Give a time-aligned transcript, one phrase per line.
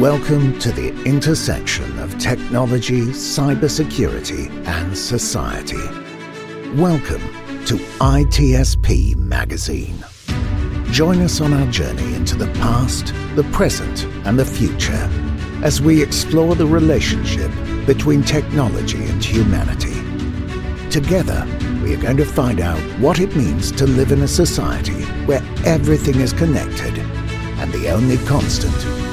[0.00, 5.82] Welcome to the intersection of technology, cybersecurity, and society.
[6.78, 7.22] Welcome
[7.64, 10.04] to ITSP Magazine.
[10.90, 15.08] Join us on our journey into the past, the present, and the future
[15.64, 17.50] as we explore the relationship
[17.86, 19.94] between technology and humanity.
[20.90, 21.46] Together,
[21.82, 25.42] we are going to find out what it means to live in a society where
[25.64, 28.95] everything is connected and the only constant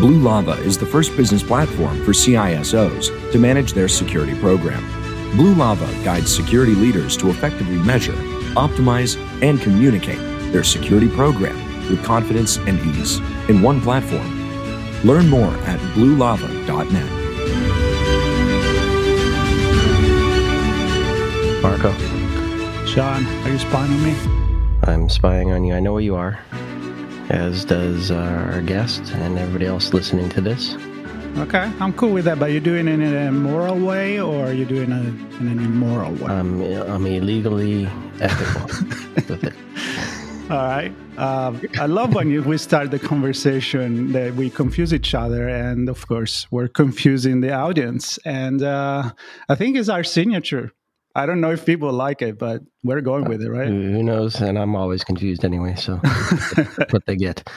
[0.00, 4.80] Blue Lava is the first business platform for CISOs to manage their security program.
[5.36, 8.14] Blue Lava guides security leaders to effectively measure,
[8.54, 10.20] optimize, and communicate
[10.52, 11.56] their security program
[11.90, 14.24] with confidence and ease in one platform.
[15.04, 17.10] Learn more at bluelava.net.
[21.60, 21.92] Marco,
[22.86, 24.14] Sean, are you spying on me?
[24.84, 25.74] I'm spying on you.
[25.74, 26.38] I know where you are,
[27.30, 30.76] as does our guest and everybody else listening to this.
[31.36, 34.52] Okay, I'm cool with that, but you're doing it in a moral way or are
[34.52, 36.32] you doing it in an immoral way?
[36.32, 37.86] I'm, I'm illegally
[38.20, 38.62] ethical
[39.14, 39.54] with it.
[40.50, 40.92] All right.
[41.18, 45.90] Um, I love when you, we start the conversation that we confuse each other, and
[45.90, 48.18] of course, we're confusing the audience.
[48.24, 49.10] And uh,
[49.50, 50.72] I think it's our signature.
[51.14, 53.66] I don't know if people like it, but we're going with it, right?
[53.66, 54.40] Who knows?
[54.40, 55.96] And I'm always confused anyway, so
[56.90, 57.48] what they get.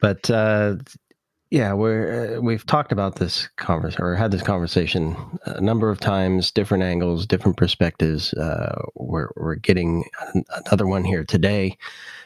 [0.00, 0.76] But uh,
[1.50, 5.16] yeah, we're uh, we've talked about this conversation or had this conversation
[5.46, 8.34] a number of times, different angles, different perspectives.
[8.34, 10.04] Uh, we're we're getting
[10.66, 11.78] another one here today,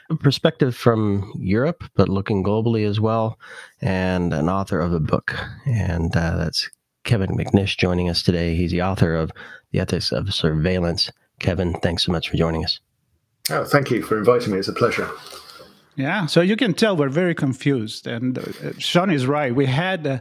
[0.09, 3.39] a perspective from Europe, but looking globally as well,
[3.83, 5.37] and an author of a book,
[5.67, 6.71] and uh, that's
[7.05, 8.55] Kevin Macnish joining us today.
[8.55, 9.31] He's the author of
[9.73, 11.11] The Ethics of Surveillance.
[11.39, 12.81] Kevin, thanks so much for joining us.
[13.51, 14.59] Oh, thank you for inviting me.
[14.59, 15.09] It's a pleasure.
[15.97, 19.55] Yeah, so you can tell we're very confused, and uh, Sean is right.
[19.55, 20.21] We had uh,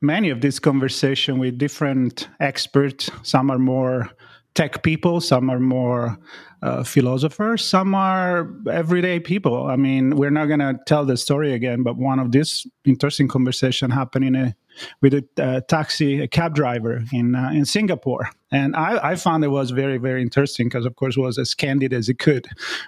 [0.00, 3.10] many of these conversations with different experts.
[3.22, 4.10] Some are more
[4.58, 6.18] tech people, some are more
[6.62, 9.68] uh, philosophers, some are everyday people.
[9.68, 13.28] I mean, we're not going to tell the story again, but one of these interesting
[13.28, 14.56] conversation happened in a
[15.00, 19.44] with a uh, taxi, a cab driver in uh, in Singapore, and I, I, found
[19.44, 22.46] it was very very interesting because of course it was as candid as it could.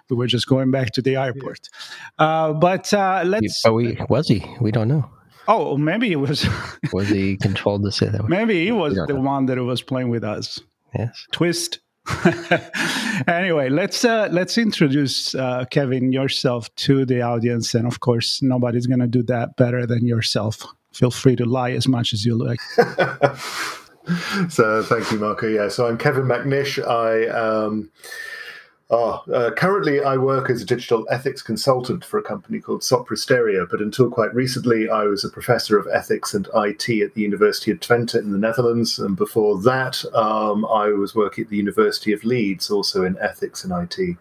[0.09, 1.69] We were just going back to the airport,
[2.19, 3.63] uh, but uh, let's.
[3.65, 4.45] But we was he?
[4.61, 5.09] We don't know.
[5.49, 6.49] Oh, maybe it was.
[6.93, 8.29] was he controlled to say that?
[8.29, 9.21] Maybe he was the know.
[9.21, 10.61] one that was playing with us.
[10.97, 11.27] Yes.
[11.33, 11.81] Twist.
[13.29, 18.87] anyway, let's uh, let's introduce uh, Kevin yourself to the audience, and of course, nobody's
[18.87, 20.65] going to do that better than yourself.
[20.93, 22.61] Feel free to lie as much as you like.
[24.49, 25.47] so, thank you, Marco.
[25.47, 26.79] Yeah, so I'm Kevin Macnish.
[26.79, 27.91] I um,
[28.93, 33.17] Oh, uh, currently, I work as a digital ethics consultant for a company called Sopra
[33.17, 37.21] Steria, but until quite recently, I was a professor of ethics and IT at the
[37.21, 38.99] University of Twente in the Netherlands.
[38.99, 43.63] And before that, um, I was working at the University of Leeds, also in ethics
[43.63, 44.17] and IT.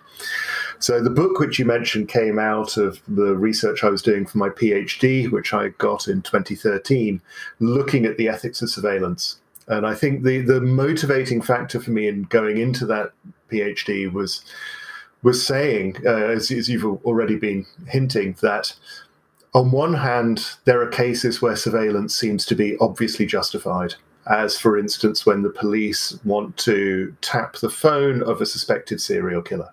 [0.78, 4.38] So, the book which you mentioned came out of the research I was doing for
[4.38, 7.22] my PhD, which I got in 2013,
[7.60, 9.38] looking at the ethics of surveillance.
[9.70, 13.12] And I think the, the motivating factor for me in going into that
[13.52, 14.44] PhD was
[15.22, 18.74] was saying, uh, as, as you've already been hinting, that
[19.54, 23.96] on one hand, there are cases where surveillance seems to be obviously justified,
[24.28, 29.42] as for instance, when the police want to tap the phone of a suspected serial
[29.42, 29.70] killer.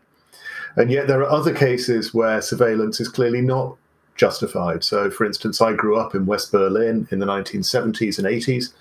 [0.76, 3.76] And yet, there are other cases where surveillance is clearly not
[4.16, 4.82] justified.
[4.82, 8.72] So, for instance, I grew up in West Berlin in the 1970s and 80s,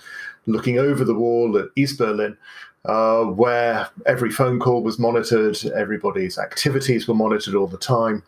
[0.46, 2.38] looking over the wall at East Berlin,
[2.86, 8.24] uh, where every phone call was monitored, everybody's activities were monitored all the time.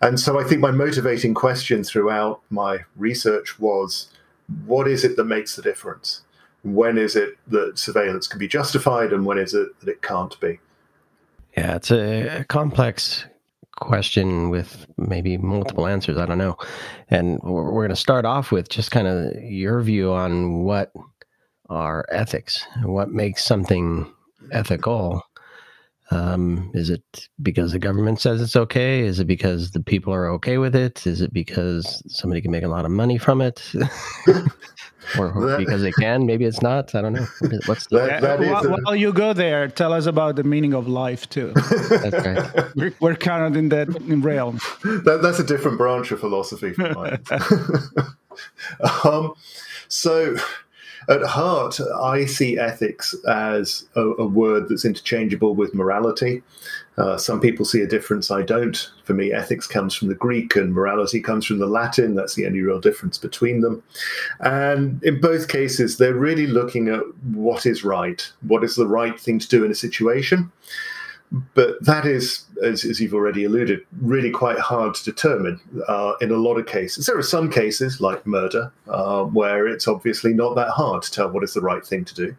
[0.00, 4.08] And so I think my motivating question throughout my research was
[4.66, 6.22] what is it that makes the difference?
[6.64, 10.38] When is it that surveillance can be justified and when is it that it can't
[10.40, 10.58] be?
[11.56, 13.24] Yeah, it's a complex
[13.76, 16.16] question with maybe multiple answers.
[16.16, 16.56] I don't know.
[17.10, 20.92] And we're going to start off with just kind of your view on what
[21.72, 24.12] are ethics, what makes something
[24.52, 25.22] ethical.
[26.10, 29.00] Um, is it because the government says it's okay?
[29.00, 31.06] Is it because the people are okay with it?
[31.06, 33.62] Is it because somebody can make a lot of money from it?
[35.18, 36.26] or that, because they can?
[36.26, 36.94] Maybe it's not.
[36.94, 37.26] I don't know.
[37.64, 40.74] What's the, that, that while, a, while, you go there, tell us about the meaning
[40.74, 41.52] of life too.
[41.54, 42.64] that's right.
[42.76, 43.88] We're, we're kind of in that
[44.22, 44.58] realm.
[44.82, 46.74] That, that's a different branch of philosophy.
[49.04, 49.32] um,
[49.88, 50.36] so
[51.08, 56.42] at heart, I see ethics as a, a word that's interchangeable with morality.
[56.98, 58.30] Uh, some people see a difference.
[58.30, 58.90] I don't.
[59.04, 62.14] For me, ethics comes from the Greek and morality comes from the Latin.
[62.14, 63.82] That's the only real difference between them.
[64.40, 69.18] And in both cases, they're really looking at what is right, what is the right
[69.18, 70.52] thing to do in a situation.
[71.54, 76.30] But that is, as, as, you've already alluded, really quite hard to determine uh, in
[76.30, 77.06] a lot of cases.
[77.06, 81.30] There are some cases, like murder, uh, where it's obviously not that hard to tell
[81.30, 82.36] what is the right thing to do.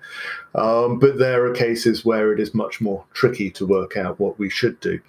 [0.56, 4.38] Um, but there are cases where it is much more tricky to work out what
[4.38, 5.00] we should do.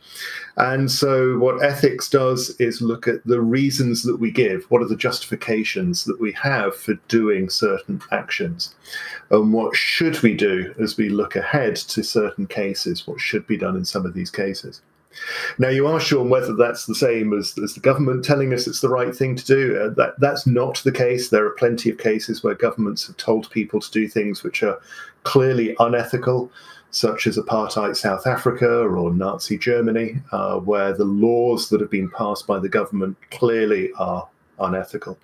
[0.56, 4.64] And so, what ethics does is look at the reasons that we give.
[4.70, 8.74] What are the justifications that we have for doing certain actions?
[9.30, 13.06] And what should we do as we look ahead to certain cases?
[13.06, 14.80] What should be done in some of these cases?
[15.58, 18.80] Now, you ask Sean whether that's the same as, as the government telling us it's
[18.80, 19.80] the right thing to do.
[19.80, 21.28] Uh, that, that's not the case.
[21.28, 24.80] There are plenty of cases where governments have told people to do things which are
[25.22, 26.50] clearly unethical,
[26.90, 32.10] such as apartheid South Africa or Nazi Germany, uh, where the laws that have been
[32.10, 34.28] passed by the government clearly are
[34.58, 35.18] unethical.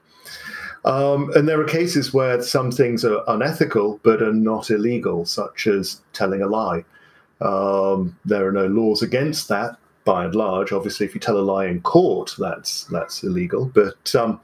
[0.84, 5.66] Um, and there are cases where some things are unethical but are not illegal, such
[5.66, 6.84] as telling a lie.
[7.40, 10.73] Um, there are no laws against that by and large.
[10.73, 13.67] Obviously, if you tell a lie in court, that's that's illegal.
[13.67, 14.41] But um,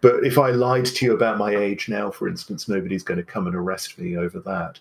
[0.00, 3.24] but if I lied to you about my age now, for instance, nobody's going to
[3.24, 4.80] come and arrest me over that.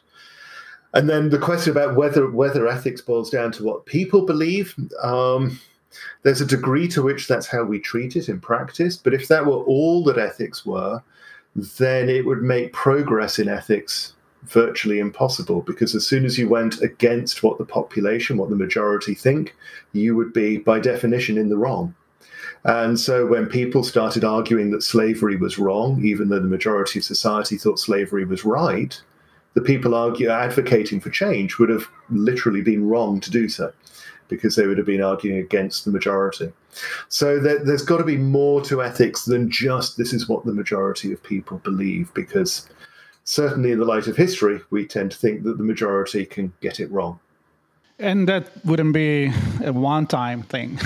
[0.93, 4.75] And then the question about whether whether ethics boils down to what people believe.
[5.01, 5.59] Um,
[6.23, 8.95] there's a degree to which that's how we treat it in practice.
[8.95, 11.01] But if that were all that ethics were,
[11.55, 16.81] then it would make progress in ethics virtually impossible because as soon as you went
[16.81, 19.55] against what the population, what the majority think,
[19.93, 21.93] you would be, by definition, in the wrong.
[22.63, 27.05] And so when people started arguing that slavery was wrong, even though the majority of
[27.05, 28.99] society thought slavery was right,
[29.53, 33.73] the people argue, advocating for change would have literally been wrong to do so
[34.27, 36.51] because they would have been arguing against the majority.
[37.09, 40.53] So there, has got to be more to ethics than just this is what the
[40.53, 42.69] majority of people believe, because
[43.23, 46.79] certainly in the light of history, we tend to think that the majority can get
[46.79, 47.19] it wrong.
[47.99, 49.31] And that wouldn't be
[49.63, 50.79] a one-time thing.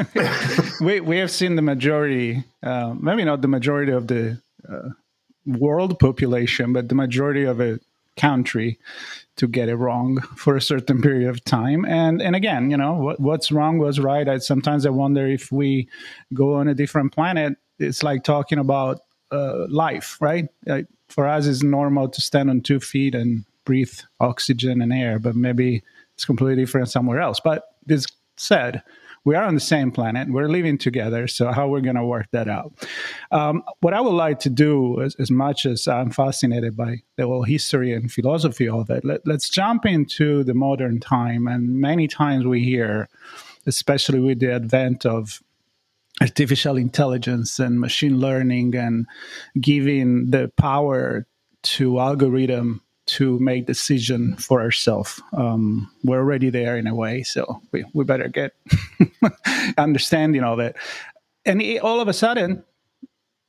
[0.80, 4.88] we we have seen the majority, uh, maybe not the majority of the uh,
[5.46, 7.78] world population, but the majority of a
[8.16, 8.78] country
[9.36, 11.84] to get it wrong for a certain period of time.
[11.84, 14.28] And and again, you know, what, what's wrong was right.
[14.28, 15.88] I, sometimes I wonder if we
[16.34, 19.00] go on a different planet, it's like talking about
[19.32, 20.48] uh, life, right?
[20.66, 25.18] Like, for us it's normal to stand on two feet and breathe oxygen and air,
[25.18, 25.82] but maybe
[26.14, 27.40] it's completely different somewhere else.
[27.40, 28.06] But this
[28.36, 28.82] said,
[29.24, 30.28] we are on the same planet.
[30.30, 31.28] We're living together.
[31.28, 32.72] So how we're going to work that out?
[33.30, 37.26] Um, what I would like to do, as, as, much as I'm fascinated by the
[37.26, 41.46] whole history and philosophy of it, let, let's jump into the modern time.
[41.46, 43.10] And many times we hear,
[43.66, 45.42] especially with the advent of
[46.20, 49.06] artificial intelligence and machine learning and
[49.60, 51.26] giving the power
[51.62, 55.20] to algorithm to make decision for ourselves.
[55.32, 58.52] Um, we're already there in a way so we, we better get
[59.78, 60.76] understanding of it.
[61.44, 62.64] And it, all of a sudden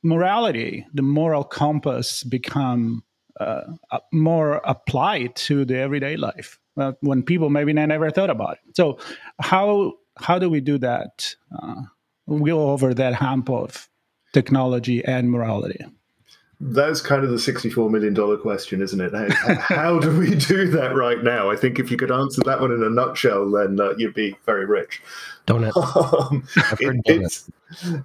[0.02, 3.04] morality the moral compass become
[3.38, 3.62] uh,
[4.12, 8.76] more applied to the everyday life uh, when people maybe never thought about it.
[8.76, 8.98] So
[9.40, 11.34] how how do we do that?
[11.56, 11.82] Uh,
[12.28, 13.88] go over that hump of
[14.32, 15.84] technology and morality?
[16.64, 19.12] That's kind of the $64 million question, isn't it?
[19.32, 21.50] How, how, do we do that right now?
[21.50, 24.36] I think if you could answer that one in a nutshell, then uh, you'd be
[24.46, 25.02] very rich.
[25.48, 25.72] Donut.
[26.32, 26.46] Um,
[26.78, 27.50] it, it's,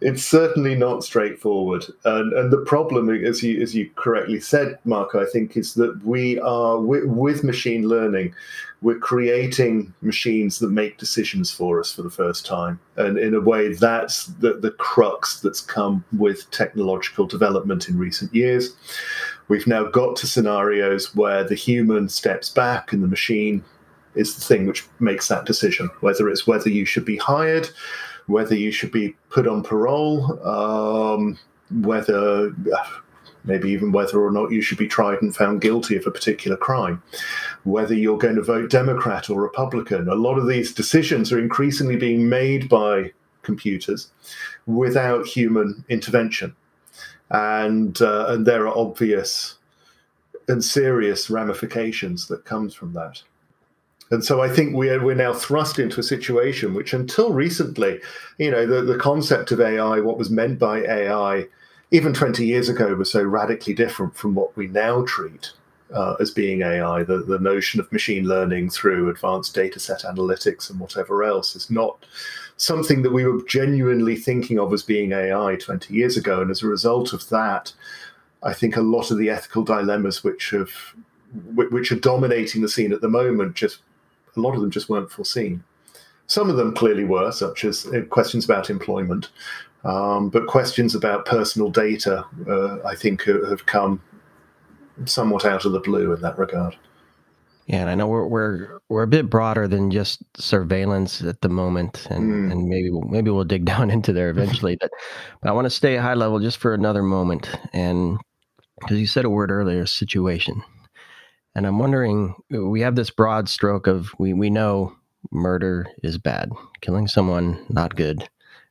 [0.02, 1.86] it's certainly not straightforward.
[2.04, 6.04] And, and the problem, as you, as you correctly said, Marco, I think, is that
[6.04, 8.34] we are, with, with machine learning,
[8.82, 12.80] we're creating machines that make decisions for us for the first time.
[12.96, 18.34] And in a way, that's the, the crux that's come with technological development in recent
[18.36, 18.76] years.
[19.48, 23.64] We've now got to scenarios where the human steps back and the machine
[24.14, 27.70] is the thing which makes that decision, whether it's whether you should be hired,
[28.28, 31.38] whether you should be put on parole, um,
[31.82, 32.54] whether
[33.44, 36.58] maybe even whether or not you should be tried and found guilty of a particular
[36.58, 37.02] crime.
[37.64, 40.08] whether you're going to vote Democrat or Republican.
[40.08, 44.10] A lot of these decisions are increasingly being made by computers
[44.66, 46.56] without human intervention.
[47.30, 49.56] And, uh, and there are obvious
[50.48, 53.22] and serious ramifications that comes from that.
[54.10, 58.00] And so I think we're we're now thrust into a situation which, until recently,
[58.38, 61.48] you know, the, the concept of AI, what was meant by AI,
[61.92, 65.52] even 20 years ago, was so radically different from what we now treat
[65.94, 67.04] uh, as being AI.
[67.04, 71.72] The, the notion of machine learning through advanced data set analytics and whatever else is
[71.72, 72.06] not
[72.58, 76.42] something that we were genuinely thinking of as being AI 20 years ago.
[76.42, 77.72] And as a result of that,
[78.44, 80.72] I think a lot of the ethical dilemmas which have
[81.56, 83.80] which are dominating the scene at the moment just
[84.38, 85.64] a lot of them just weren't foreseen.
[86.28, 89.30] Some of them clearly were, such as uh, questions about employment,
[89.84, 94.02] um, but questions about personal data, uh, I think, have come
[95.06, 96.76] somewhat out of the blue in that regard.
[97.68, 101.50] Yeah, and I know we're we're we're a bit broader than just surveillance at the
[101.50, 102.52] moment, and mm.
[102.52, 104.78] and maybe maybe we'll dig down into there eventually.
[104.80, 104.90] but,
[105.42, 108.18] but I want to stay high level just for another moment, and
[108.80, 110.64] because you said a word earlier, situation.
[111.56, 114.96] And I'm wondering, we have this broad stroke of we, we know
[115.32, 118.28] murder is bad, killing someone not good,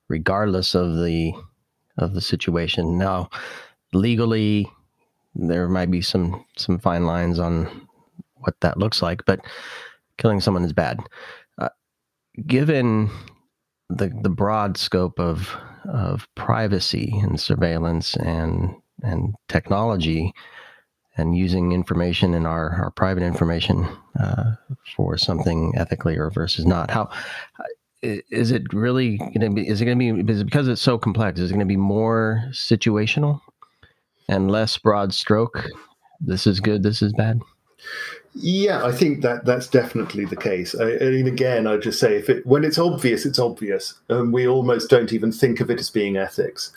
[0.08, 1.32] regardless of the
[1.98, 2.98] of the situation.
[2.98, 3.30] Now,
[3.92, 4.70] legally,
[5.34, 7.88] there might be some some fine lines on
[8.36, 9.40] what that looks like, but
[10.18, 10.98] killing someone is bad.
[11.58, 11.68] Uh,
[12.46, 13.10] given
[13.88, 15.56] the the broad scope of
[15.88, 20.32] of privacy and surveillance and and technology,
[21.16, 23.88] and using information in our, our private information
[24.20, 24.52] uh,
[24.94, 26.90] for something ethically or versus not.
[26.90, 27.08] How
[28.02, 29.66] is it really going to be?
[29.66, 30.32] Is it going to be?
[30.32, 31.40] Is it because it's so complex?
[31.40, 33.40] Is it going to be more situational
[34.28, 35.64] and less broad stroke?
[36.20, 36.82] This is good.
[36.82, 37.40] This is bad.
[38.34, 40.74] Yeah, I think that that's definitely the case.
[40.74, 44.32] I, I mean, again, I just say if it when it's obvious, it's obvious, and
[44.32, 46.72] we almost don't even think of it as being ethics.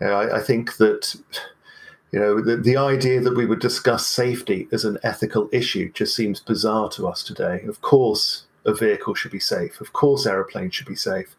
[0.00, 1.16] I, I think that
[2.12, 6.16] you know, the, the idea that we would discuss safety as an ethical issue just
[6.16, 7.62] seems bizarre to us today.
[7.68, 9.80] Of course, a vehicle should be safe.
[9.80, 11.36] Of course, aeroplanes should be safe.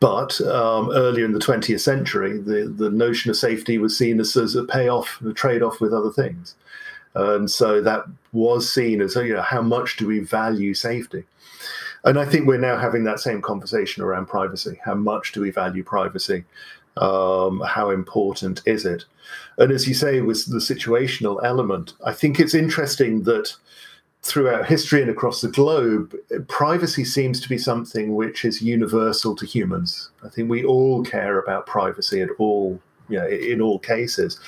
[0.00, 4.36] But um, earlier in the 20th century, the, the notion of safety was seen as,
[4.36, 6.54] as a payoff, a trade off with other things.
[7.14, 11.24] And so that was seen as, you know, how much do we value safety?
[12.04, 14.78] And I think we're now having that same conversation around privacy.
[14.84, 16.44] How much do we value privacy?
[16.96, 19.04] Um, how important is it?
[19.58, 23.54] And as you say, with the situational element, I think it's interesting that
[24.22, 26.16] throughout history and across the globe,
[26.48, 30.10] privacy seems to be something which is universal to humans.
[30.24, 34.40] I think we all care about privacy at all, you know, in all cases.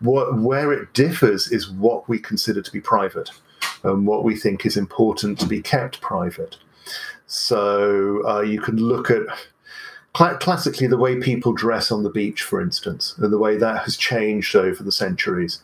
[0.00, 3.30] What where it differs is what we consider to be private
[3.82, 6.56] and what we think is important to be kept private.
[7.26, 9.22] So uh, you can look at
[10.14, 13.96] classically the way people dress on the beach, for instance, and the way that has
[13.96, 15.62] changed over the centuries.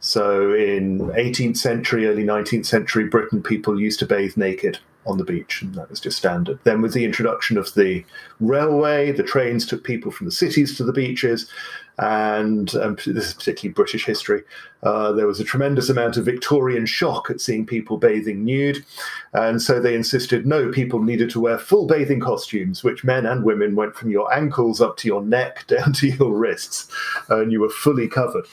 [0.00, 5.24] So in 18th century, early 19th century Britain, people used to bathe naked on the
[5.24, 6.58] beach, and that was just standard.
[6.64, 8.04] Then, with the introduction of the
[8.40, 11.48] railway, the trains took people from the cities to the beaches,
[11.98, 14.42] and um, this is particularly British history.
[14.82, 18.84] Uh, there was a tremendous amount of Victorian shock at seeing people bathing nude,
[19.32, 23.44] and so they insisted no, people needed to wear full bathing costumes, which men and
[23.44, 26.88] women went from your ankles up to your neck down to your wrists,
[27.30, 28.46] and you were fully covered.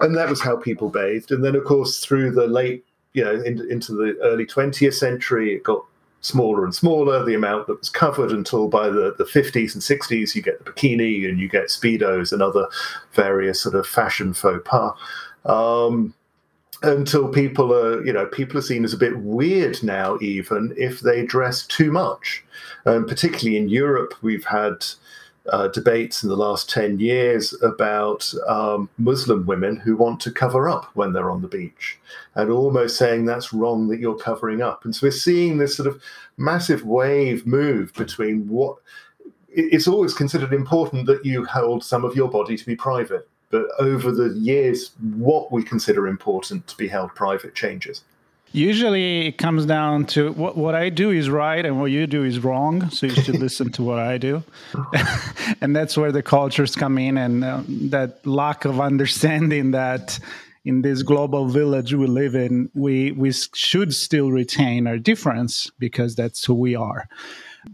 [0.00, 1.32] And that was how people bathed.
[1.32, 2.84] And then, of course, through the late
[3.16, 5.82] you know, in, into the early 20th century, it got
[6.26, 10.34] smaller and smaller, the amount that was covered until by the, the 50s and 60s,
[10.34, 12.66] you get the bikini and you get Speedos and other
[13.12, 14.92] various sort of fashion faux pas.
[15.44, 16.14] Um,
[16.82, 21.00] until people are, you know, people are seen as a bit weird now, even if
[21.00, 22.44] they dress too much.
[22.84, 24.84] Um, particularly in Europe, we've had
[25.50, 30.68] uh, debates in the last 10 years about um, Muslim women who want to cover
[30.68, 31.98] up when they're on the beach
[32.34, 34.84] and almost saying that's wrong that you're covering up.
[34.84, 36.00] And so we're seeing this sort of
[36.36, 38.76] massive wave move between what
[39.48, 43.28] it's always considered important that you hold some of your body to be private.
[43.50, 48.02] But over the years, what we consider important to be held private changes.
[48.56, 52.24] Usually it comes down to what, what I do is right and what you do
[52.24, 52.88] is wrong.
[52.88, 54.42] So you should listen to what I do.
[55.60, 60.18] and that's where the cultures come in and uh, that lack of understanding that
[60.64, 66.14] in this global village we live in, we, we should still retain our difference because
[66.16, 67.10] that's who we are.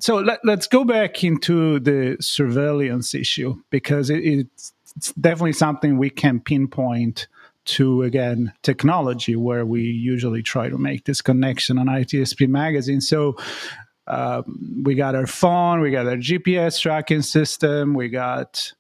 [0.01, 5.97] So let, us go back into the surveillance issue because it, it's, it's definitely something
[5.97, 7.29] we can pinpoint
[7.65, 13.01] to again technology where we usually try to make this connection on itsp magazine.
[13.01, 13.37] So
[14.07, 18.73] um, we got our phone we got our gps tracking system we got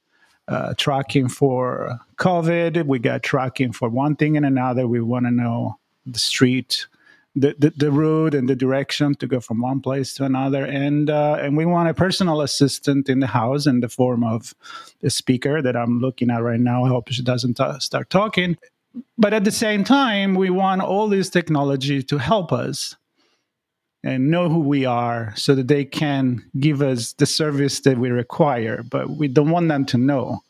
[0.48, 4.86] uh, tracking for covid we got tracking for one thing and another.
[4.88, 6.86] We want to know the street
[7.34, 10.64] the, the, the, route and the direction to go from one place to another.
[10.64, 14.54] And uh, and we want a personal assistant in the house in the form of
[15.02, 16.84] a speaker that i'm looking at right now.
[16.84, 18.58] I hope she doesn't t- start talking.
[19.16, 22.96] But at the same time we want all this technology to help us
[24.04, 28.10] and know who we are so that they can give us the service that we
[28.10, 30.42] require but we don't want them to know.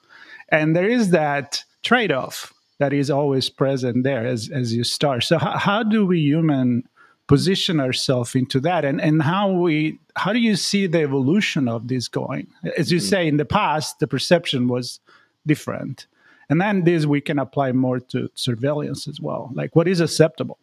[0.49, 5.23] And there is that trade-off that is always present there as, as you start.
[5.23, 6.83] So how, how do we human
[7.29, 11.87] position ourselves into that and, and how we how do you see the evolution of
[11.87, 12.49] this going?
[12.77, 13.07] As you mm-hmm.
[13.07, 14.99] say, in the past the perception was
[15.47, 16.09] different.
[16.51, 19.51] And then this we can apply more to surveillance as well.
[19.55, 20.59] Like what is acceptable?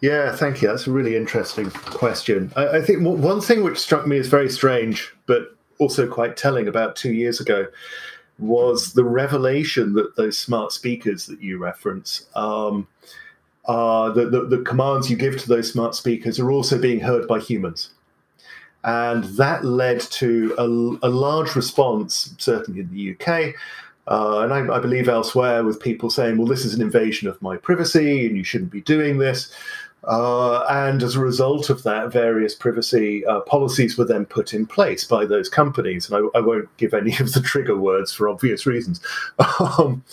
[0.00, 0.68] Yeah, thank you.
[0.68, 2.52] That's a really interesting question.
[2.54, 6.68] I, I think one thing which struck me as very strange, but also quite telling
[6.68, 7.66] about two years ago,
[8.38, 12.86] was the revelation that those smart speakers that you reference, um,
[13.66, 17.26] uh, the, the, the commands you give to those smart speakers are also being heard
[17.26, 17.90] by humans.
[18.84, 20.64] And that led to a,
[21.06, 23.54] a large response, certainly in the UK,
[24.06, 27.40] uh, and I, I, believe elsewhere, with people saying, well, this is an invasion of
[27.42, 29.52] my privacy and you shouldn't be doing this.
[30.04, 34.66] Uh, and as a result of that, various privacy uh, policies were then put in
[34.66, 36.08] place by those companies.
[36.08, 39.00] And I, I won't give any of the trigger words for obvious reasons.
[39.78, 40.04] Um,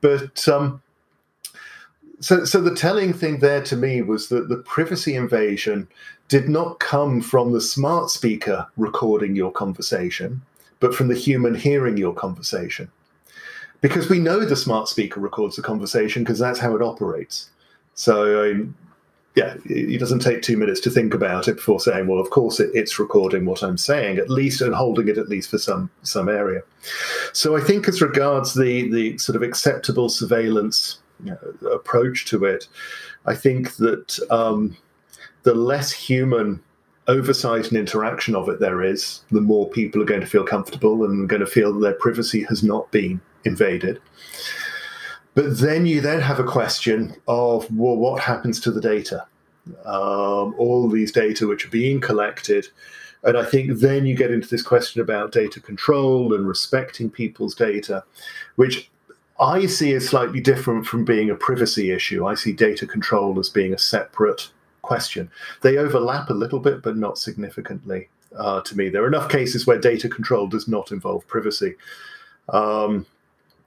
[0.00, 0.82] but um,
[2.20, 5.88] so, so the telling thing there to me was that the privacy invasion
[6.28, 10.42] did not come from the smart speaker recording your conversation,
[10.80, 12.90] but from the human hearing your conversation.
[13.80, 17.50] Because we know the smart speaker records the conversation because that's how it operates.
[17.94, 18.66] So I
[19.36, 22.58] yeah, it doesn't take two minutes to think about it before saying, well, of course
[22.58, 25.90] it, it's recording what I'm saying, at least, and holding it at least for some
[26.02, 26.62] some area.
[27.34, 32.46] So I think, as regards the the sort of acceptable surveillance you know, approach to
[32.46, 32.66] it,
[33.26, 34.74] I think that um,
[35.42, 36.62] the less human
[37.06, 41.04] oversight and interaction of it there is, the more people are going to feel comfortable
[41.04, 44.00] and going to feel that their privacy has not been invaded.
[45.36, 49.26] But then you then have a question of well, what happens to the data?
[49.84, 52.66] Um, all these data which are being collected.
[53.22, 57.54] And I think then you get into this question about data control and respecting people's
[57.54, 58.02] data,
[58.54, 58.90] which
[59.38, 62.26] I see as slightly different from being a privacy issue.
[62.26, 65.30] I see data control as being a separate question.
[65.60, 68.88] They overlap a little bit, but not significantly uh, to me.
[68.88, 71.74] There are enough cases where data control does not involve privacy.
[72.48, 73.04] Um,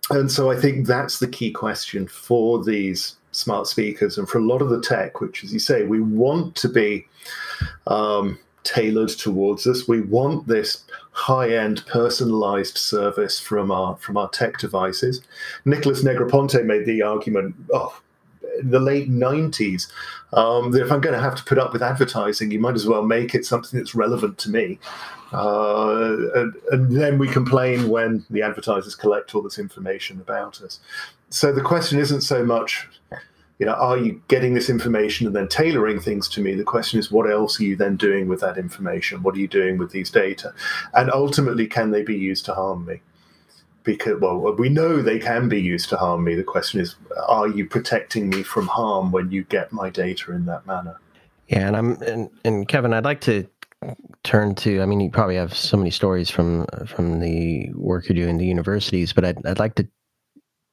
[0.09, 4.45] and so I think that's the key question for these smart speakers and for a
[4.45, 7.07] lot of the tech, which, as you say, we want to be
[7.87, 9.87] um, tailored towards us.
[9.87, 15.21] We want this high-end personalized service from our from our tech devices.
[15.65, 17.99] Nicholas Negroponte made the argument, oh,
[18.63, 19.91] the late 90s
[20.33, 22.85] um, that if I'm going to have to put up with advertising, you might as
[22.85, 24.79] well make it something that's relevant to me.
[25.31, 30.79] Uh, and, and, then we complain when the advertisers collect all this information about us.
[31.29, 32.87] So the question isn't so much,
[33.59, 36.55] you know, are you getting this information and then tailoring things to me?
[36.55, 39.21] The question is, what else are you then doing with that information?
[39.21, 40.51] What are you doing with these data?
[40.95, 43.01] And ultimately, can they be used to harm me?
[43.83, 46.35] Because, well, we know they can be used to harm me.
[46.35, 46.95] The question is,
[47.27, 50.99] are you protecting me from harm when you get my data in that manner?
[51.47, 53.47] Yeah, and I'm and, and Kevin, I'd like to
[54.23, 54.81] turn to?
[54.81, 58.37] I mean, you probably have so many stories from from the work you do in
[58.37, 59.87] the universities, but I'd I'd like to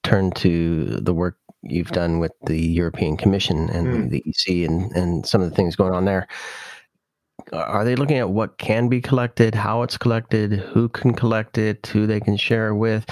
[0.05, 4.11] turn to the work you've done with the European Commission and mm.
[4.11, 6.29] the EC and and some of the things going on there.
[7.53, 11.87] Are they looking at what can be collected, how it's collected, who can collect it,
[11.87, 13.07] who they can share with?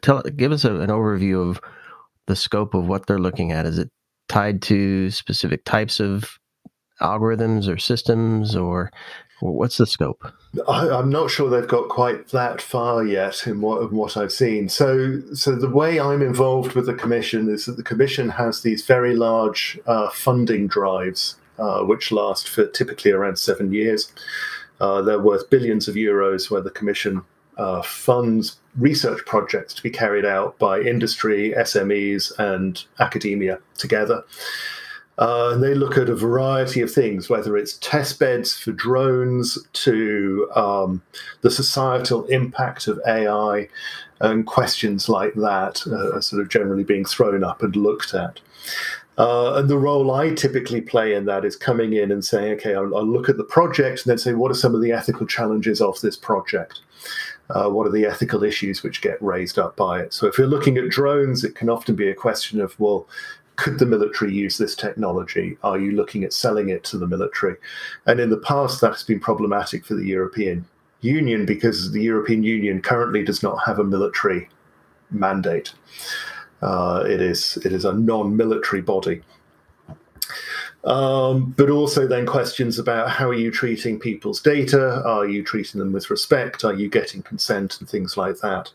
[0.00, 1.60] Tell, give us a, an overview of
[2.26, 3.66] the scope of what they're looking at.
[3.66, 3.90] Is it
[4.28, 6.38] tied to specific types of
[7.02, 8.90] algorithms or systems, or
[9.40, 10.26] What's the scope?
[10.66, 14.32] I, am not sure they've got quite that far yet in what, in what I've
[14.32, 14.68] seen.
[14.68, 18.86] So, so the way I'm involved with the commission is that the commission has these
[18.86, 21.36] very large uh, funding drives,
[21.84, 24.12] which last for typically around seven years.
[24.80, 27.22] Uh, they're worth billions of euros, where the commission
[27.56, 34.24] uh, funds research projects to be carried out by industry, SMEs, and academia together.
[35.16, 40.50] Uh, they look at a variety of things, whether it's test beds for drones to
[40.56, 41.00] um,
[41.42, 43.68] the societal impact of AI
[44.20, 48.40] and questions like that uh, are sort of generally being thrown up and looked at.
[49.16, 52.74] Uh, and the role I typically play in that is coming in and saying, okay,
[52.74, 55.26] I'll, I'll, look at the project and then say, what are some of the ethical
[55.26, 56.80] challenges of this project?
[57.50, 60.12] Uh, what are the ethical issues which get raised up by it?
[60.12, 63.06] So, if you're looking at drones, it can often be a question of, well,
[63.56, 65.56] could the military use this technology?
[65.62, 67.56] Are you looking at selling it to the military?
[68.06, 70.64] And in the past, that has been problematic for the European
[71.02, 74.48] Union because the European Union currently does not have a military
[75.10, 75.72] mandate.
[76.64, 79.22] Uh, it is it is a non-military body.
[80.84, 85.02] Um, but also then questions about how are you treating people's data?
[85.04, 86.64] Are you treating them with respect?
[86.64, 88.70] Are you getting consent and things like that?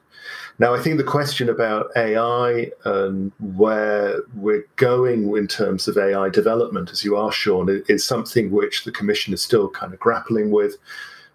[0.57, 6.29] Now, I think the question about AI and where we're going in terms of AI
[6.29, 10.51] development, as you are, Sean, is something which the Commission is still kind of grappling
[10.51, 10.77] with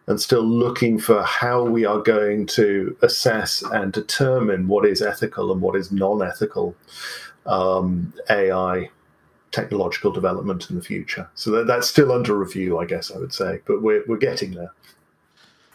[0.07, 5.51] and still looking for how we are going to assess and determine what is ethical
[5.51, 6.75] and what is non ethical
[7.47, 8.91] um, AI
[9.51, 11.29] technological development in the future.
[11.35, 14.53] So that, that's still under review, I guess I would say, but we're, we're getting
[14.53, 14.73] there.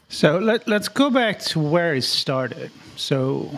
[0.09, 2.71] So let, let's go back to where it started.
[2.97, 3.49] So,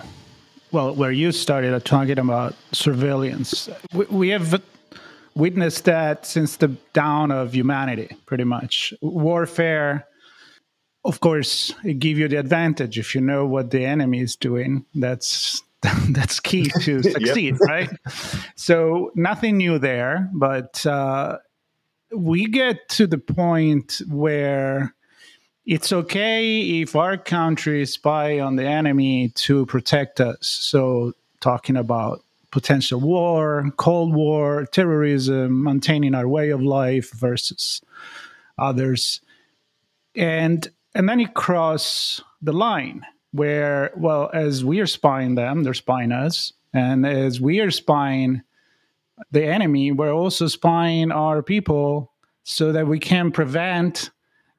[0.72, 3.70] well, where you started talking about surveillance.
[3.94, 4.62] We, we have
[5.34, 8.94] witnessed that since the dawn of humanity, pretty much.
[9.02, 10.06] Warfare
[11.04, 14.86] of course, it give you the advantage if you know what the enemy is doing.
[14.94, 15.64] That's
[16.10, 17.90] that's key to succeed, right?
[18.56, 21.38] So nothing new there, but uh,
[22.16, 24.94] we get to the point where
[25.66, 30.48] it's okay if our country spy on the enemy to protect us.
[30.48, 37.82] So talking about potential war, Cold War, terrorism, maintaining our way of life versus
[38.58, 39.22] others.
[40.16, 45.74] And and then you cross the line where, well, as we are spying them, they're
[45.74, 46.54] spying us.
[46.74, 48.42] And as we are spying
[49.32, 52.12] the enemy, we're also spying our people
[52.44, 54.10] so that we can prevent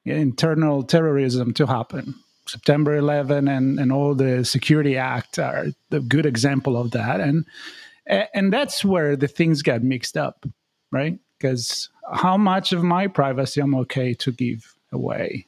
[0.05, 2.15] internal terrorism to happen.
[2.47, 7.21] September 11 and, and all the Security Act are a good example of that.
[7.21, 7.45] And
[8.05, 10.45] and that's where the things get mixed up,
[10.91, 11.17] right?
[11.37, 15.47] Because how much of my privacy I'm okay to give away?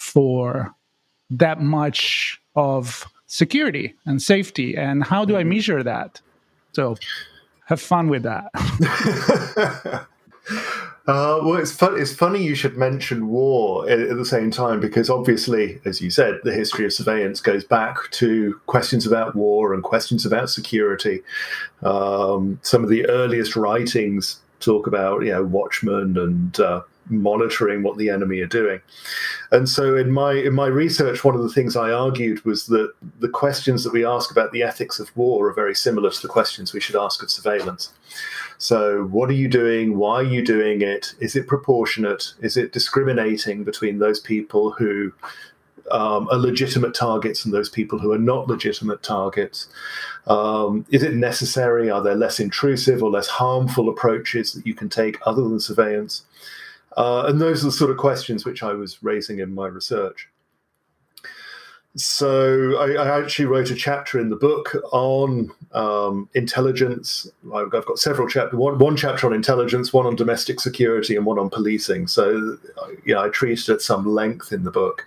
[0.00, 0.74] For
[1.28, 5.50] that much of security and safety and how do i mm-hmm.
[5.50, 6.20] measure that
[6.72, 6.96] so
[7.66, 8.50] have fun with that
[11.10, 12.00] Uh, well, it's fun.
[12.00, 16.08] It's funny you should mention war at, at, the same time because obviously, as you
[16.08, 21.22] said, the history of surveillance goes back to questions about war and questions about security.
[21.82, 27.98] Um, some of the earliest writings talk about you know watchmen and uh, monitoring what
[27.98, 28.80] the enemy are doing.
[29.50, 32.92] And so in my in my research, one of the things I argued was that
[33.18, 36.28] the questions that we ask about the ethics of war are very similar to the
[36.28, 37.92] questions we should ask of surveillance.
[38.58, 39.96] So what are you doing?
[39.96, 41.14] Why are you doing it?
[41.18, 42.34] Is it proportionate?
[42.40, 45.12] Is it discriminating between those people who
[45.90, 49.68] um, are legitimate targets and those people who are not legitimate targets?
[50.26, 51.90] Um, is it necessary?
[51.90, 56.24] Are there less intrusive or less harmful approaches that you can take other than surveillance?
[56.96, 60.28] Uh, and those are the sort of questions which I was raising in my research.
[61.96, 67.26] So I, I actually wrote a chapter in the book on um, intelligence.
[67.52, 68.56] I've, got several chapters.
[68.56, 72.06] One, one chapter on intelligence, one on domestic security, and one on policing.
[72.06, 72.58] So
[73.04, 75.04] yeah, I treat it at some length in the book.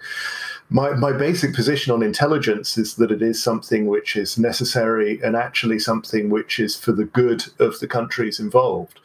[0.70, 5.38] My, my basic position on intelligence is that it is something which is necessary and
[5.38, 9.00] actually something which is for the good of the countries involved.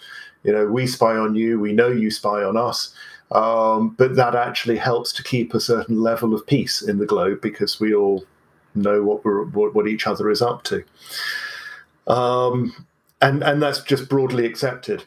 [0.44, 2.94] You know, we spy on you, we know you spy on us.
[3.30, 7.40] Um, but that actually helps to keep a certain level of peace in the globe
[7.42, 8.24] because we all
[8.74, 10.84] know what we're what, what each other is up to.
[12.06, 12.86] Um,
[13.20, 15.04] and and that's just broadly accepted.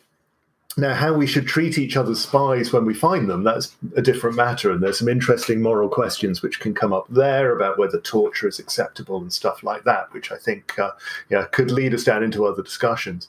[0.78, 4.38] Now, how we should treat each other's spies when we find them, that's a different
[4.38, 4.72] matter.
[4.72, 8.58] And there's some interesting moral questions which can come up there about whether torture is
[8.58, 10.92] acceptable and stuff like that, which I think uh,
[11.30, 13.28] yeah, could lead us down into other discussions.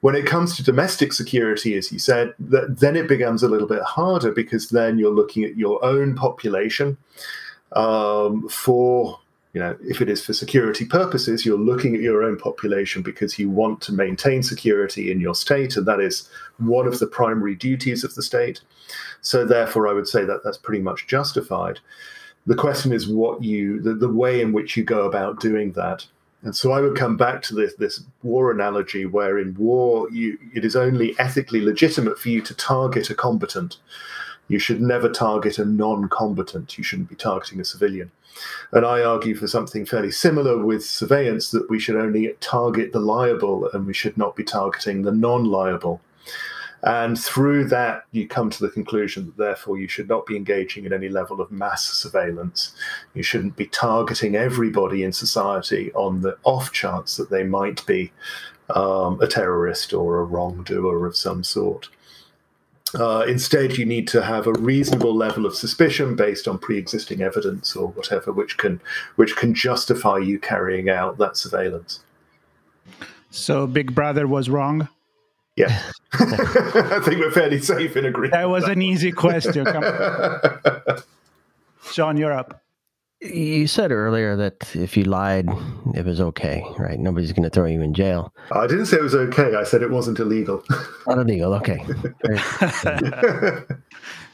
[0.00, 3.82] When it comes to domestic security, as you said, then it becomes a little bit
[3.82, 6.96] harder because then you're looking at your own population
[7.72, 9.20] um, for
[9.52, 13.38] you know, if it is for security purposes, you're looking at your own population because
[13.38, 17.56] you want to maintain security in your state, and that is one of the primary
[17.56, 18.60] duties of the state.
[19.22, 21.80] So, therefore, I would say that that's pretty much justified.
[22.46, 26.06] The question is what you, the, the way in which you go about doing that.
[26.42, 30.38] And so I would come back to this this war analogy, where in war you
[30.54, 33.76] it is only ethically legitimate for you to target a combatant.
[34.50, 36.76] You should never target a non-combatant.
[36.76, 38.10] You shouldn't be targeting a civilian.
[38.72, 42.98] And I argue for something fairly similar with surveillance that we should only target the
[42.98, 46.00] liable and we should not be targeting the non-liable.
[46.82, 50.84] And through that, you come to the conclusion that therefore you should not be engaging
[50.84, 52.72] in any level of mass surveillance.
[53.14, 58.10] You shouldn't be targeting everybody in society on the off chance that they might be
[58.70, 61.88] um, a terrorist or a wrongdoer of some sort.
[62.94, 67.76] Uh, instead, you need to have a reasonable level of suspicion based on pre-existing evidence
[67.76, 68.80] or whatever, which can
[69.16, 72.00] which can justify you carrying out that surveillance.
[73.30, 74.88] So, Big Brother was wrong.
[75.56, 75.80] Yeah,
[76.14, 78.32] I think we're fairly safe in agreement.
[78.32, 79.66] That was an easy question.
[81.92, 82.62] Sean, you're up.
[83.20, 85.46] You said earlier that if you lied,
[85.94, 86.98] it was okay, right?
[86.98, 88.32] Nobody's going to throw you in jail.
[88.50, 89.56] I didn't say it was okay.
[89.56, 90.64] I said it wasn't illegal.
[91.06, 91.52] Not illegal.
[91.54, 91.84] Okay.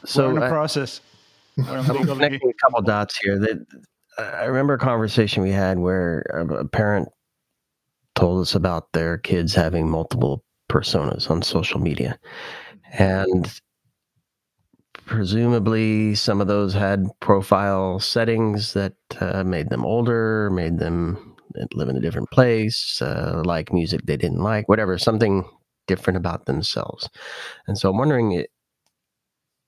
[0.05, 1.01] so in the uh, process.
[1.57, 3.37] I'm connecting a couple dots here.
[3.37, 3.65] That
[4.17, 7.09] I remember a conversation we had where a parent
[8.15, 12.17] told us about their kids having multiple personas on social media.
[12.93, 13.51] And
[15.07, 21.35] presumably some of those had profile settings that uh, made them older, made them
[21.73, 25.49] live in a different place, uh, like music they didn't like, whatever, something
[25.87, 27.09] different about themselves.
[27.67, 28.45] And so I'm wondering,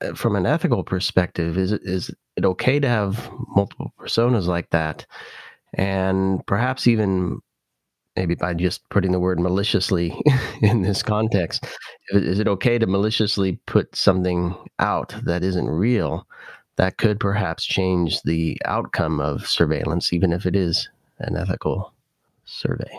[0.01, 4.69] uh, from an ethical perspective, is it, is it okay to have multiple personas like
[4.71, 5.05] that?
[5.73, 7.39] And perhaps even
[8.15, 10.19] maybe by just putting the word maliciously
[10.61, 11.65] in this context,
[12.11, 16.27] is it okay to maliciously put something out that isn't real
[16.77, 21.93] that could perhaps change the outcome of surveillance, even if it is an ethical
[22.45, 22.89] survey?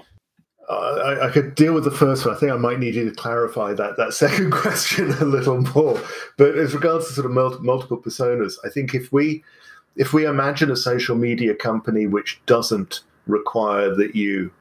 [0.69, 2.35] Uh, I, I, could deal with the first one.
[2.35, 6.01] I think I might need you to clarify that that second question a little more.
[6.37, 9.43] But as regards to sort of mul- multiple personas, I think if we
[9.97, 14.53] if we imagine a social media company which doesn't require that you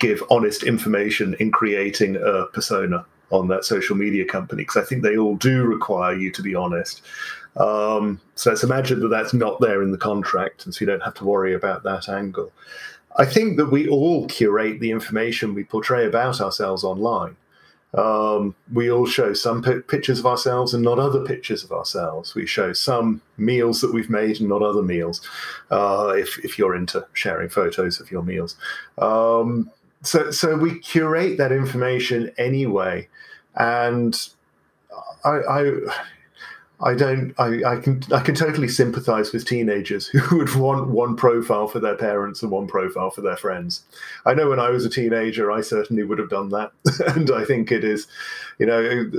[0.00, 5.02] give honest information in creating a persona on that social media company because I think
[5.02, 7.02] they all do require you to be honest.
[7.56, 11.02] Um, so let's imagine that that's not there in the contract, and so you don't
[11.02, 12.52] have to worry about that angle.
[13.16, 17.36] I think that we all curate the information we portray about ourselves online.
[17.92, 22.36] Um, we all show some p- pictures of ourselves and not other pictures of ourselves.
[22.36, 25.20] We show some meals that we've made and not other meals,
[25.72, 28.54] uh, if, if you're into sharing photos of your meals.
[28.98, 29.70] Um,
[30.02, 33.08] so so we curate that information anyway,
[33.54, 34.28] and
[35.24, 35.30] I.
[35.30, 35.72] I
[36.82, 37.34] I don't.
[37.38, 38.02] I, I, can.
[38.10, 42.50] I can totally sympathise with teenagers who would want one profile for their parents and
[42.50, 43.82] one profile for their friends.
[44.24, 46.72] I know when I was a teenager, I certainly would have done that,
[47.14, 48.06] and I think it is,
[48.58, 49.10] you know,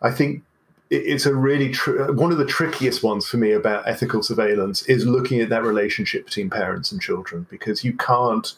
[0.00, 0.42] I think
[0.88, 5.04] it's a really tr- one of the trickiest ones for me about ethical surveillance is
[5.04, 8.54] looking at that relationship between parents and children because you can't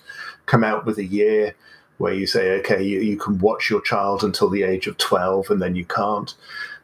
[0.48, 1.54] come out with a year
[1.98, 5.50] where you say okay you, you can watch your child until the age of 12
[5.50, 6.34] and then you can't.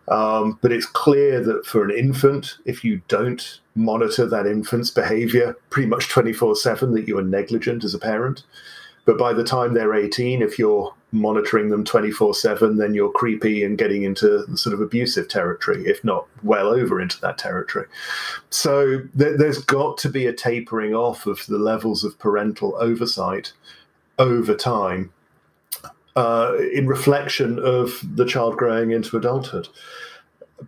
[0.06, 5.56] Um, but it's clear that for an infant if you don't monitor that infant's behavior
[5.70, 8.44] pretty much 24 7 that you are negligent as a parent
[9.04, 13.62] but by the time they're 18, if you're monitoring them 24 7, then you're creepy
[13.64, 17.86] and getting into sort of abusive territory, if not well over into that territory.
[18.50, 23.52] So th- there's got to be a tapering off of the levels of parental oversight
[24.18, 25.12] over time
[26.16, 29.68] uh, in reflection of the child growing into adulthood.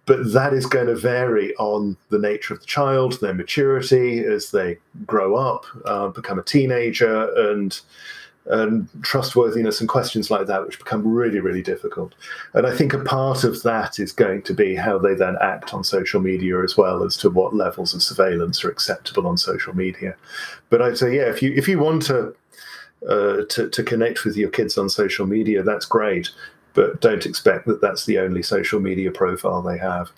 [0.04, 4.50] But that is going to vary on the nature of the child, their maturity as
[4.50, 7.80] they grow up, uh, become a teenager, and
[8.48, 12.14] and trustworthiness and questions like that, which become really, really difficult.
[12.54, 15.74] And I think a part of that is going to be how they then act
[15.74, 19.74] on social media as well as to what levels of surveillance are acceptable on social
[19.74, 20.14] media.
[20.70, 22.34] But I'd say, yeah, if you if you want to
[23.08, 26.30] uh, to, to connect with your kids on social media, that's great.
[26.74, 30.10] But don't expect that that's the only social media profile they have.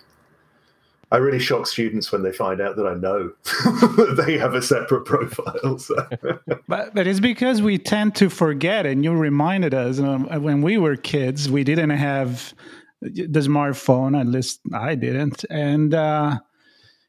[1.11, 4.61] I really shock students when they find out that I know that they have a
[4.61, 5.79] separate profile.
[5.79, 5.95] So.
[6.67, 10.95] but, but it's because we tend to forget, and you reminded us when we were
[10.95, 12.53] kids, we didn't have
[13.01, 15.45] the smartphone, at least I didn't.
[15.49, 16.39] And uh,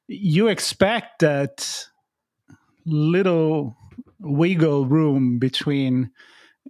[0.06, 1.86] you expect that
[2.86, 3.76] little
[4.18, 6.10] wiggle room between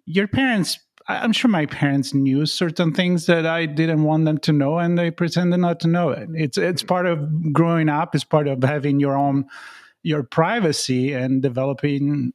[0.05, 4.53] your parents I'm sure my parents knew certain things that I didn't want them to
[4.53, 6.29] know, and they pretended not to know it.
[6.35, 8.15] It's it's part of growing up.
[8.15, 9.47] It's part of having your own
[10.03, 12.33] your privacy and developing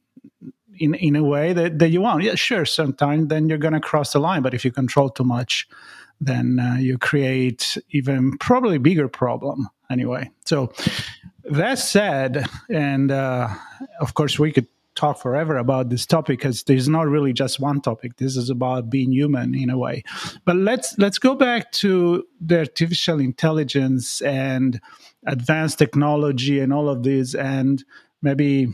[0.78, 2.22] in, in a way that, that you want.
[2.22, 5.24] Yeah, sure, sometimes then you're going to cross the line, but if you control too
[5.24, 5.68] much,
[6.20, 10.30] then uh, you create even probably bigger problem anyway.
[10.44, 10.72] So
[11.44, 13.48] that said, and uh,
[14.00, 17.80] of course we could talk forever about this topic because there's not really just one
[17.80, 18.16] topic.
[18.16, 20.02] This is about being human in a way.
[20.44, 24.80] But let's let's go back to the artificial intelligence and
[25.26, 27.84] advanced technology and all of this, and
[28.22, 28.68] maybe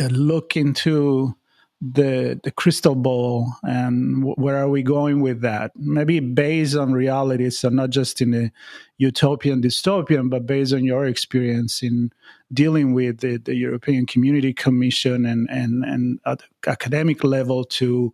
[0.00, 1.36] uh, look into
[1.82, 7.50] the the crystal ball and where are we going with that maybe based on reality
[7.50, 8.52] so not just in a
[8.98, 12.12] utopian dystopian but based on your experience in
[12.52, 18.12] dealing with the, the european community commission and and and at academic level to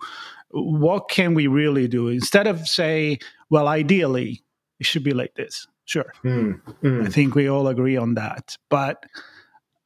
[0.50, 3.18] what can we really do instead of say
[3.50, 4.42] well ideally
[4.80, 7.06] it should be like this sure mm, mm.
[7.06, 9.04] i think we all agree on that but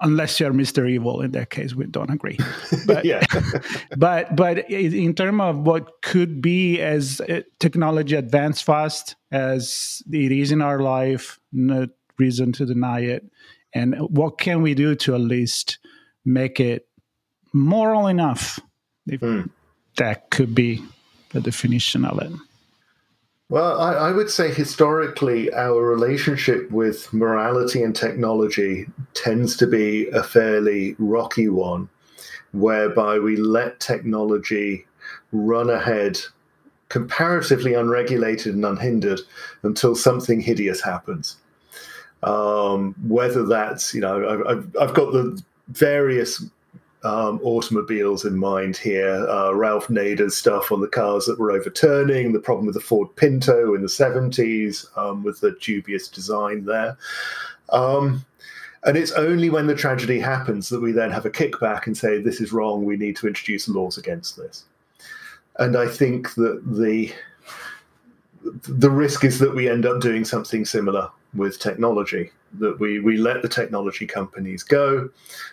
[0.03, 0.88] unless you're Mr.
[0.91, 1.23] Evil.
[1.23, 2.38] In that case, we don't agree.
[2.87, 3.05] But
[3.97, 10.33] but but in terms of what could be as uh, technology advance fast as it
[10.33, 11.87] is in our life, no
[12.19, 13.25] reason to deny it.
[13.74, 15.78] And what can we do to at least
[16.24, 16.87] make it
[17.52, 18.61] moral enough?
[19.06, 19.50] If mm.
[19.96, 20.82] that could be
[21.30, 22.32] the definition of it.
[23.48, 30.08] Well, I, I, would say historically, our relationship with morality and technology tends to be
[30.08, 31.90] a fairly rocky one,
[32.52, 34.87] whereby we let technology
[35.32, 36.18] run ahead
[36.88, 39.20] comparatively unregulated and unhindered
[39.62, 41.37] until something hideous happens.
[42.22, 46.44] Um, whether that's, you know, I've, I've got the various
[47.04, 49.26] um, automobiles in mind here.
[49.28, 53.14] Uh, Ralph Nader's stuff on the cars that were overturning, the problem with the Ford
[53.16, 56.96] Pinto in the 70s, um, with the dubious design there.
[57.70, 58.24] Um,
[58.85, 62.20] and it's only when the tragedy happens that we then have a kickback and say,
[62.20, 64.64] this is wrong, we need to introduce laws against this.
[65.58, 67.12] And I think that the
[68.66, 73.16] the risk is that we end up doing something similar with technology that we we
[73.16, 75.09] let the technology companies go.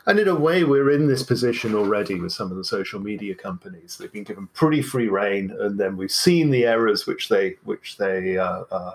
[0.05, 3.35] And in a way we're in this position already with some of the social media
[3.35, 3.97] companies.
[3.97, 7.97] They've been given pretty free rein and then we've seen the errors which they which
[7.97, 8.93] they uh, uh,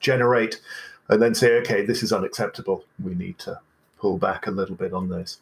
[0.00, 0.60] generate
[1.08, 2.84] and then say okay this is unacceptable.
[3.02, 3.60] We need to
[3.98, 5.38] pull back a little bit on this.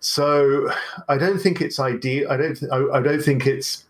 [0.00, 0.70] So
[1.08, 3.84] i don't think it's ideal i don't th- I, I don't think it's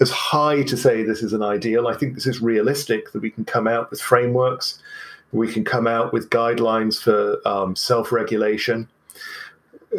[0.00, 1.88] as high to say this is an ideal.
[1.88, 4.80] I think this is realistic that we can come out with frameworks
[5.32, 8.88] we can come out with guidelines for um, self regulation.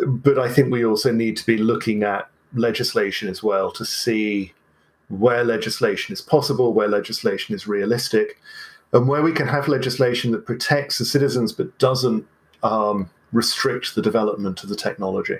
[0.05, 4.53] But I think we also need to be looking at legislation as well to see
[5.09, 8.39] where legislation is possible, where legislation is realistic,
[8.93, 12.25] and where we can have legislation that protects the citizens but doesn't
[12.63, 15.39] um, restrict the development of the technology.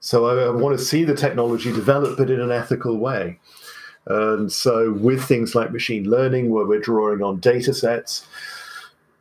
[0.00, 3.38] So I, I, want to see the technology develop, but in an ethical way.
[4.06, 8.26] And so, with things like machine learning, where we're drawing on data sets,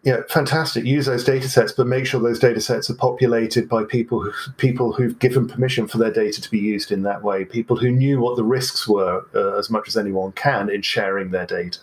[0.03, 0.85] yeah, fantastic.
[0.85, 4.31] Use those data sets, but make sure those data sets are populated by people who,
[4.53, 7.43] people who've given permission for their data to be used in that way.
[7.43, 11.31] People who knew what the risks were uh, as much as anyone can in sharing
[11.31, 11.79] their data.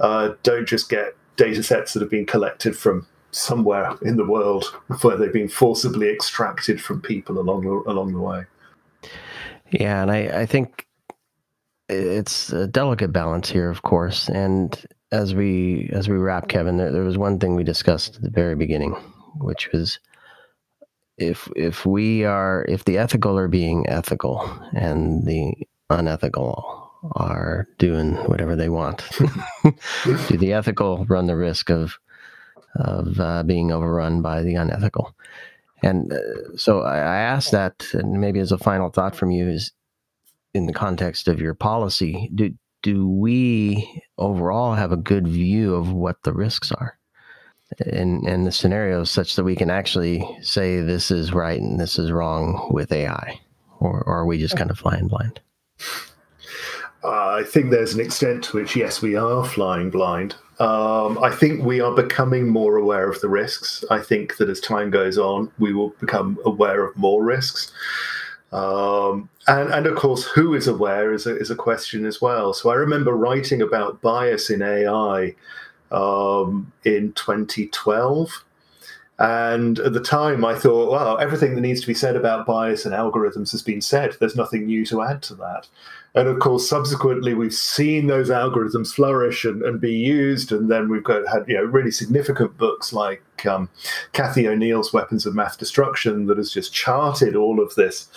[0.00, 4.64] Uh, don't just get data sets that have been collected from somewhere in the world
[5.02, 8.44] where they've been forcibly extracted from people along the, along the way.
[9.70, 10.86] Yeah, and I, I think
[11.88, 14.84] it's a delicate balance here, of course, and
[15.16, 18.30] as we as we wrap, Kevin, there, there was one thing we discussed at the
[18.30, 18.92] very beginning,
[19.38, 19.98] which was
[21.18, 25.54] if if we are if the ethical are being ethical and the
[25.90, 29.02] unethical are doing whatever they want,
[30.28, 31.98] do the ethical run the risk of
[32.76, 35.14] of uh, being overrun by the unethical?
[35.82, 39.48] And uh, so I, I asked that, and maybe as a final thought from you
[39.48, 39.72] is
[40.52, 42.54] in the context of your policy, do
[42.86, 46.96] do we overall have a good view of what the risks are
[47.80, 51.98] and in the scenarios such that we can actually say this is right and this
[51.98, 53.40] is wrong with AI,
[53.80, 55.40] or, or are we just kind of flying blind?
[57.02, 60.36] Uh, I think there's an extent to which, yes, we are flying blind.
[60.60, 63.84] Um, I think we are becoming more aware of the risks.
[63.90, 67.72] I think that as time goes on, we will become aware of more risks.
[68.52, 72.52] Um, and, and of course, who is aware is a, is a question as well.
[72.54, 75.34] So I remember writing about bias in AI
[75.90, 78.44] um, in 2012.
[79.18, 82.84] And at the time, I thought, well, everything that needs to be said about bias
[82.84, 84.14] and algorithms has been said.
[84.20, 85.68] There's nothing new to add to that.
[86.16, 90.50] And of course, subsequently, we've seen those algorithms flourish and, and be used.
[90.50, 93.68] And then we've got had you know really significant books like um,
[94.12, 98.08] Cathy O'Neil's Weapons of Math Destruction that has just charted all of this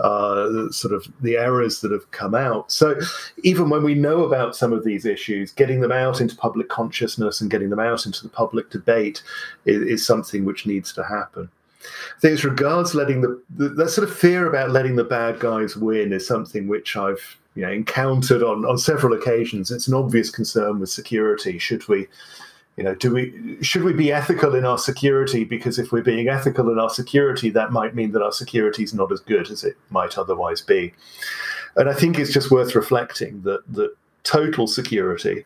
[0.00, 2.72] uh, sort of the errors that have come out.
[2.72, 2.98] So
[3.44, 7.40] even when we know about some of these issues, getting them out into public consciousness
[7.40, 9.22] and getting them out into the public debate
[9.64, 11.48] is, is something which needs to happen.
[11.84, 15.38] I think as regards letting the, the that sort of fear about letting the bad
[15.38, 19.70] guys win is something which I've you know encountered on on several occasions.
[19.70, 21.58] It's an obvious concern with security.
[21.58, 22.08] Should we
[22.76, 26.28] you know do we should we be ethical in our security because if we're being
[26.28, 29.64] ethical in our security that might mean that our security is not as good as
[29.64, 30.92] it might otherwise be
[31.76, 33.94] and i think it's just worth reflecting that that
[34.24, 35.44] total security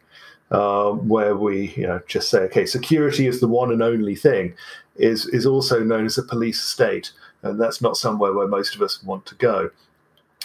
[0.51, 4.55] uh, where we you know just say okay security is the one and only thing
[4.97, 8.81] is is also known as a police state and that's not somewhere where most of
[8.81, 9.71] us want to go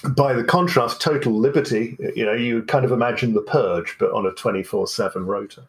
[0.10, 4.26] by the contrast, total liberty, you know, you kind of imagine the purge, but on
[4.26, 5.64] a 24 7 rota.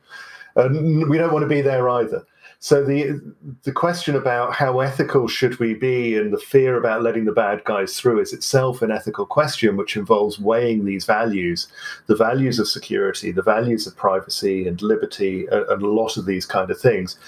[0.56, 2.24] And we don't want to be there either.
[2.64, 3.20] So the
[3.64, 7.62] the question about how ethical should we be and the fear about letting the bad
[7.64, 11.68] guys through is itself an ethical question which involves weighing these values,
[12.06, 16.46] the values of security, the values of privacy and liberty, and a lot of these
[16.46, 17.18] kind of things.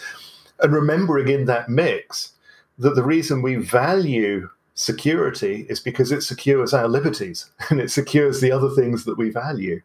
[0.61, 2.33] And remembering in that mix
[2.79, 8.41] that the reason we value security is because it secures our liberties and it secures
[8.41, 9.81] the other things that we value.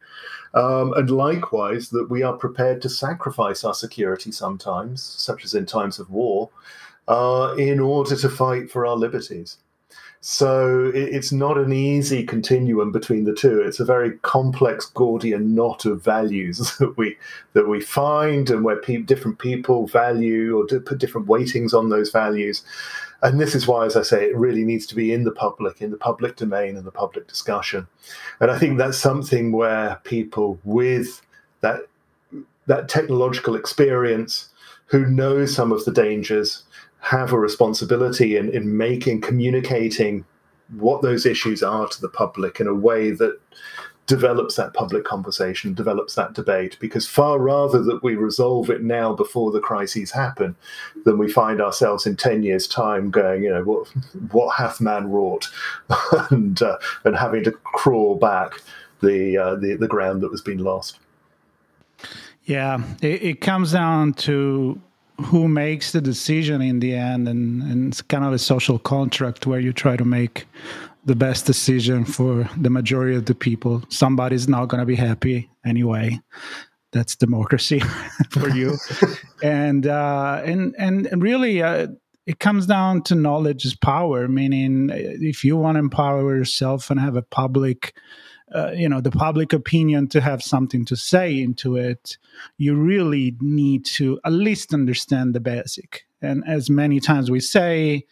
[0.53, 5.65] Um, and likewise, that we are prepared to sacrifice our security sometimes, such as in
[5.65, 6.49] times of war,
[7.07, 9.57] uh, in order to fight for our liberties.
[10.19, 13.59] So it, it's not an easy continuum between the two.
[13.61, 17.17] It's a very complex Gordian knot of values that we
[17.53, 22.11] that we find, and where pe- different people value or put different weightings on those
[22.11, 22.63] values.
[23.23, 25.81] And this is why, as I say, it really needs to be in the public,
[25.81, 27.87] in the public domain, and the public discussion.
[28.39, 31.21] And I think that's something where people with
[31.61, 31.81] that
[32.67, 34.49] that technological experience,
[34.85, 36.63] who know some of the dangers,
[36.99, 40.23] have a responsibility in, in making communicating
[40.77, 43.37] what those issues are to the public in a way that
[44.11, 49.13] develops that public conversation, develops that debate, because far rather that we resolve it now
[49.13, 50.53] before the crises happen,
[51.05, 53.87] than we find ourselves in 10 years' time going, you know, what,
[54.33, 55.49] what hath man wrought?
[56.29, 58.59] and, uh, and having to crawl back
[58.99, 60.99] the, uh, the, the ground that was being lost.
[62.43, 64.77] Yeah, it, it comes down to
[65.21, 69.47] who makes the decision in the end and, and it's kind of a social contract
[69.47, 70.47] where you try to make
[71.05, 73.83] the best decision for the majority of the people.
[73.89, 76.19] Somebody's not going to be happy anyway.
[76.91, 77.79] That's democracy
[78.29, 78.77] for you.
[79.43, 81.87] and, uh, and, and really, uh,
[82.27, 86.99] it comes down to knowledge is power, meaning if you want to empower yourself and
[86.99, 87.95] have a public,
[88.53, 92.17] uh, you know, the public opinion to have something to say into it,
[92.57, 96.05] you really need to at least understand the basic.
[96.21, 98.05] And as many times we say,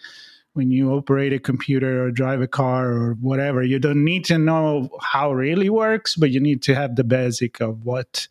[0.54, 4.38] when you operate a computer or drive a car or whatever you don't need to
[4.38, 8.28] know how it really works but you need to have the basic of what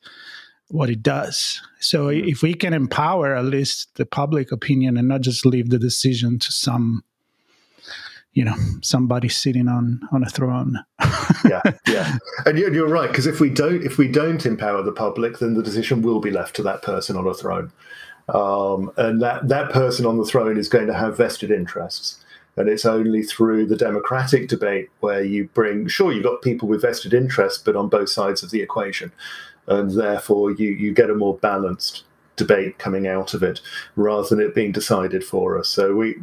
[0.68, 1.60] what it does.
[1.80, 2.28] So mm-hmm.
[2.28, 6.38] if we can empower at least the public opinion and not just leave the decision
[6.38, 7.02] to some
[8.34, 10.78] you know somebody sitting on on a throne.
[11.48, 12.16] Yeah yeah.
[12.44, 15.54] And you're, you're right because if we don't if we don't empower the public then
[15.54, 17.72] the decision will be left to that person on a throne
[18.28, 22.22] um, and that, that person on the throne is going to have vested interests.
[22.56, 26.82] And it's only through the democratic debate where you bring, sure, you've got people with
[26.82, 29.12] vested interests, but on both sides of the equation.
[29.68, 32.02] And therefore, you, you get a more balanced
[32.38, 33.60] debate coming out of it
[33.96, 35.68] rather than it being decided for us.
[35.68, 36.16] So we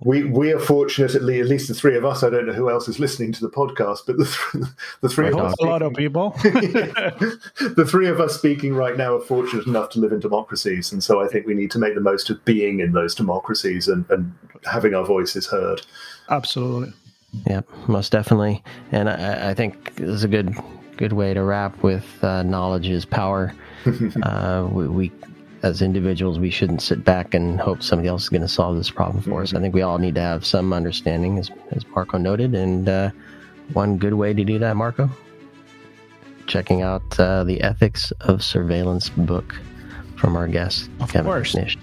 [0.00, 2.22] we we are fortunate at least, at least the three of us.
[2.22, 5.28] I don't know who else is listening to the podcast, but the, th- the three
[5.28, 6.30] of us a lot of people.
[6.42, 11.04] the three of us speaking right now are fortunate enough to live in democracies, and
[11.04, 14.08] so I think we need to make the most of being in those democracies and,
[14.10, 14.32] and
[14.64, 15.82] having our voices heard.
[16.30, 16.92] Absolutely.
[17.46, 18.62] Yeah, most definitely.
[18.92, 20.56] And I, I think this is a good
[20.96, 23.54] good way to wrap with uh, knowledge is power.
[24.22, 25.12] uh, we, we,
[25.66, 28.90] as individuals, we shouldn't sit back and hope somebody else is going to solve this
[28.90, 29.52] problem for us.
[29.52, 32.54] I think we all need to have some understanding, as, as Marco noted.
[32.54, 33.10] And uh,
[33.72, 35.10] one good way to do that, Marco,
[36.46, 39.56] checking out uh, the Ethics of Surveillance book
[40.16, 41.54] from our guest, of Kevin course.
[41.54, 41.76] Nish.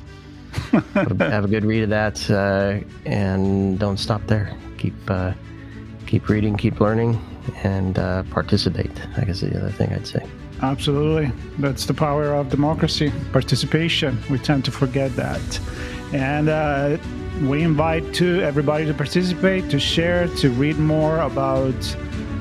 [0.94, 4.56] have a good read of that, uh, and don't stop there.
[4.78, 5.34] Keep uh,
[6.06, 7.20] keep reading, keep learning,
[7.64, 8.92] and uh, participate.
[9.18, 10.24] I guess the other thing I'd say.
[10.64, 11.30] Absolutely.
[11.60, 14.18] That's the power of democracy, participation.
[14.30, 15.60] We tend to forget that.
[16.14, 16.98] And uh,
[17.42, 21.76] we invite to everybody to participate, to share, to read more about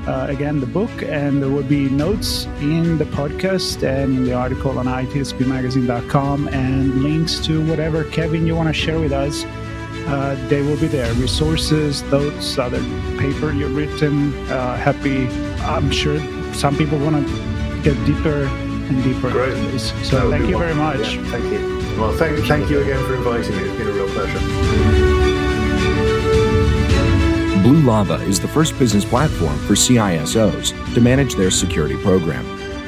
[0.07, 4.33] uh, again the book, and there will be notes in the podcast and in the
[4.33, 9.43] article on itspmagazine.com and links to whatever Kevin you want to share with us.
[10.07, 11.13] Uh, they will be there.
[11.15, 12.81] Resources, notes, other
[13.17, 14.33] paper you've written.
[14.49, 15.27] Uh, happy.
[15.63, 16.19] I'm sure
[16.53, 17.52] some people want to
[17.83, 19.53] get deeper and deeper Great.
[19.53, 19.91] into this.
[20.07, 21.15] So thank you very much.
[21.15, 21.59] Yeah, thank you.
[21.99, 23.63] Well, thank, thank you again for inviting me.
[23.63, 24.39] It's been a real pleasure.
[27.61, 32.43] Blue Lava is the first business platform for CISOs to manage their security program.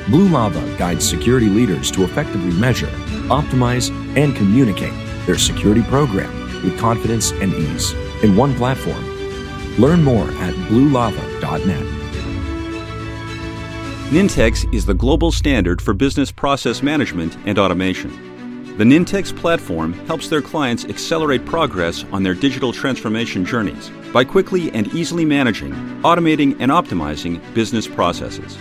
[0.10, 2.92] Blue Lava guides security leaders to effectively measure,
[3.30, 4.94] optimize, and communicate
[5.26, 6.32] their security program
[6.64, 7.94] with confidence and ease
[8.24, 9.04] in one platform.
[9.80, 11.95] Learn more at bluelava.net.
[14.10, 18.78] Nintex is the global standard for business process management and automation.
[18.78, 24.70] The Nintex platform helps their clients accelerate progress on their digital transformation journeys by quickly
[24.74, 28.56] and easily managing, automating, and optimizing business processes.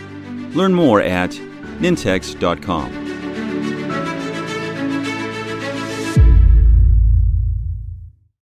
[0.57, 1.33] Learn more at
[1.79, 3.04] nintex.com.